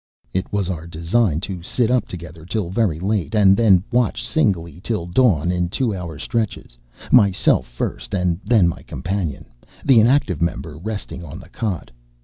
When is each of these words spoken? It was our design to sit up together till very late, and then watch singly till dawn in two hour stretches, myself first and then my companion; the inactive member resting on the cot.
It 0.33 0.51
was 0.51 0.67
our 0.67 0.87
design 0.87 1.41
to 1.41 1.61
sit 1.61 1.91
up 1.91 2.07
together 2.07 2.43
till 2.43 2.71
very 2.71 2.99
late, 2.99 3.35
and 3.35 3.55
then 3.55 3.83
watch 3.91 4.25
singly 4.27 4.81
till 4.83 5.05
dawn 5.05 5.51
in 5.51 5.69
two 5.69 5.95
hour 5.95 6.17
stretches, 6.17 6.75
myself 7.11 7.67
first 7.67 8.15
and 8.15 8.39
then 8.43 8.67
my 8.67 8.81
companion; 8.81 9.45
the 9.85 9.99
inactive 9.99 10.41
member 10.41 10.75
resting 10.77 11.23
on 11.23 11.39
the 11.39 11.49
cot. 11.49 11.91